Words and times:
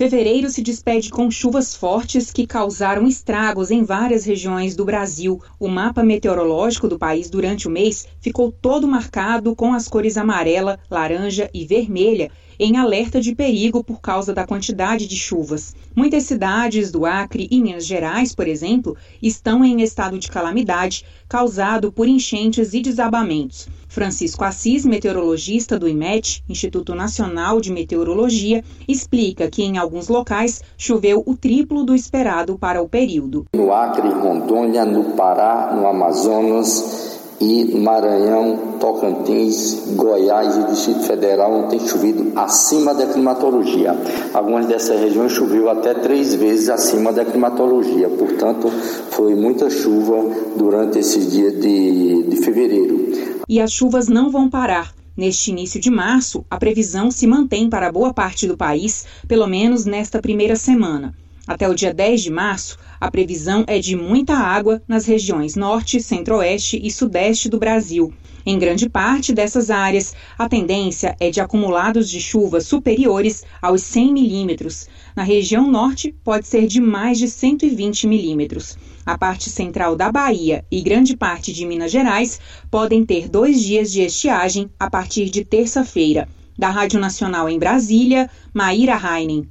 Fevereiro 0.00 0.48
se 0.48 0.62
despede 0.62 1.10
com 1.10 1.30
chuvas 1.30 1.74
fortes 1.74 2.32
que 2.32 2.46
causaram 2.46 3.06
estragos 3.06 3.70
em 3.70 3.84
várias 3.84 4.24
regiões 4.24 4.74
do 4.74 4.82
Brasil. 4.82 5.42
O 5.58 5.68
mapa 5.68 6.02
meteorológico 6.02 6.88
do 6.88 6.98
país 6.98 7.28
durante 7.28 7.68
o 7.68 7.70
mês 7.70 8.06
ficou 8.18 8.50
todo 8.50 8.88
marcado 8.88 9.54
com 9.54 9.74
as 9.74 9.88
cores 9.88 10.16
amarela, 10.16 10.80
laranja 10.90 11.50
e 11.52 11.66
vermelha 11.66 12.30
em 12.62 12.76
alerta 12.76 13.22
de 13.22 13.34
perigo 13.34 13.82
por 13.82 14.02
causa 14.02 14.34
da 14.34 14.46
quantidade 14.46 15.06
de 15.06 15.16
chuvas. 15.16 15.74
Muitas 15.96 16.24
cidades 16.24 16.92
do 16.92 17.06
Acre 17.06 17.48
e 17.50 17.58
Minas 17.58 17.86
Gerais, 17.86 18.34
por 18.34 18.46
exemplo, 18.46 18.98
estão 19.22 19.64
em 19.64 19.80
estado 19.80 20.18
de 20.18 20.28
calamidade 20.28 21.06
causado 21.26 21.90
por 21.90 22.06
enchentes 22.06 22.74
e 22.74 22.82
desabamentos. 22.82 23.66
Francisco 23.88 24.44
Assis, 24.44 24.84
meteorologista 24.84 25.78
do 25.78 25.88
IMET, 25.88 26.44
Instituto 26.48 26.94
Nacional 26.94 27.62
de 27.62 27.72
Meteorologia, 27.72 28.62
explica 28.86 29.50
que 29.50 29.62
em 29.62 29.78
alguns 29.90 30.08
locais 30.08 30.62
choveu 30.78 31.24
o 31.26 31.34
triplo 31.34 31.82
do 31.82 31.96
esperado 31.96 32.56
para 32.56 32.80
o 32.80 32.88
período. 32.88 33.44
No 33.52 33.72
Acre, 33.72 34.08
Rondônia, 34.08 34.84
no 34.84 35.16
Pará, 35.16 35.74
no 35.74 35.84
Amazonas, 35.84 37.18
e 37.40 37.74
Maranhão, 37.74 38.76
Tocantins, 38.78 39.94
Goiás 39.96 40.58
e 40.58 40.70
Distrito 40.70 41.04
Federal 41.04 41.50
não 41.50 41.68
tem 41.68 41.80
chovido 41.80 42.38
acima 42.38 42.94
da 42.94 43.06
climatologia. 43.06 43.96
Algumas 44.34 44.66
dessas 44.66 45.00
regiões 45.00 45.32
choveu 45.32 45.70
até 45.70 45.94
três 45.94 46.34
vezes 46.34 46.68
acima 46.68 47.12
da 47.12 47.24
climatologia, 47.24 48.10
portanto, 48.10 48.68
foi 49.10 49.34
muita 49.34 49.70
chuva 49.70 50.22
durante 50.54 50.98
esse 50.98 51.18
dia 51.30 51.50
de, 51.50 52.24
de 52.24 52.36
fevereiro. 52.44 53.10
E 53.48 53.58
as 53.58 53.72
chuvas 53.72 54.06
não 54.06 54.30
vão 54.30 54.50
parar. 54.50 54.99
Neste 55.20 55.50
início 55.50 55.78
de 55.78 55.90
março, 55.90 56.46
a 56.48 56.56
previsão 56.56 57.10
se 57.10 57.26
mantém 57.26 57.68
para 57.68 57.92
boa 57.92 58.14
parte 58.14 58.46
do 58.46 58.56
país, 58.56 59.04
pelo 59.28 59.46
menos 59.46 59.84
nesta 59.84 60.18
primeira 60.18 60.56
semana. 60.56 61.14
Até 61.50 61.68
o 61.68 61.74
dia 61.74 61.92
10 61.92 62.22
de 62.22 62.30
março, 62.30 62.78
a 63.00 63.10
previsão 63.10 63.64
é 63.66 63.80
de 63.80 63.96
muita 63.96 64.34
água 64.34 64.80
nas 64.86 65.04
regiões 65.04 65.56
norte, 65.56 66.00
centro-oeste 66.00 66.80
e 66.80 66.92
sudeste 66.92 67.48
do 67.48 67.58
Brasil. 67.58 68.14
Em 68.46 68.56
grande 68.56 68.88
parte 68.88 69.34
dessas 69.34 69.68
áreas, 69.68 70.14
a 70.38 70.48
tendência 70.48 71.16
é 71.18 71.28
de 71.28 71.40
acumulados 71.40 72.08
de 72.08 72.20
chuva 72.20 72.60
superiores 72.60 73.42
aos 73.60 73.82
100 73.82 74.12
milímetros. 74.12 74.86
Na 75.16 75.24
região 75.24 75.68
norte, 75.68 76.14
pode 76.22 76.46
ser 76.46 76.68
de 76.68 76.80
mais 76.80 77.18
de 77.18 77.26
120 77.26 78.06
milímetros. 78.06 78.78
A 79.04 79.18
parte 79.18 79.50
central 79.50 79.96
da 79.96 80.12
Bahia 80.12 80.64
e 80.70 80.80
grande 80.80 81.16
parte 81.16 81.52
de 81.52 81.66
Minas 81.66 81.90
Gerais 81.90 82.38
podem 82.70 83.04
ter 83.04 83.28
dois 83.28 83.60
dias 83.60 83.90
de 83.90 84.02
estiagem 84.02 84.70
a 84.78 84.88
partir 84.88 85.28
de 85.28 85.44
terça-feira. 85.44 86.28
Da 86.56 86.70
Rádio 86.70 87.00
Nacional 87.00 87.48
em 87.48 87.58
Brasília, 87.58 88.30
Maíra 88.54 88.94
Heinen. 88.94 89.48